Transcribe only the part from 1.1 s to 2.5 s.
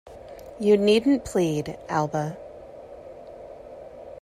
plead, Alba.